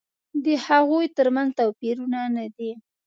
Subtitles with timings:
[0.45, 2.71] د هغوی تر منځ توپیرونه نه دي.